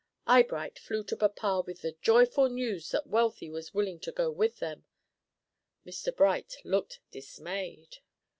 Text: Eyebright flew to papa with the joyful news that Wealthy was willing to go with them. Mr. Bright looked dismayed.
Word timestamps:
Eyebright 0.25 0.79
flew 0.79 1.03
to 1.03 1.15
papa 1.15 1.61
with 1.67 1.83
the 1.83 1.91
joyful 2.01 2.49
news 2.49 2.89
that 2.89 3.05
Wealthy 3.05 3.51
was 3.51 3.75
willing 3.75 3.99
to 3.99 4.11
go 4.11 4.31
with 4.31 4.57
them. 4.57 4.83
Mr. 5.85 6.11
Bright 6.15 6.55
looked 6.63 7.01
dismayed. 7.11 7.97